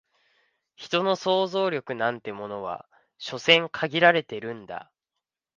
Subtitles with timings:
[0.75, 4.91] 人の想像力なんてものは所詮限られてるんだ